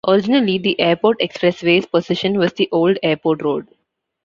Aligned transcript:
Originally, 0.07 0.57
the 0.57 0.79
Airport 0.79 1.19
Expressway's 1.19 1.85
position 1.85 2.39
was 2.39 2.53
the 2.53 2.67
old 2.71 2.97
airport 3.03 3.43
road. 3.43 3.67